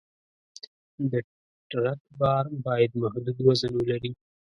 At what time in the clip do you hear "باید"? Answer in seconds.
2.65-2.91